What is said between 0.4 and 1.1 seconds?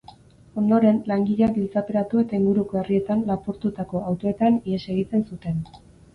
Ondoren,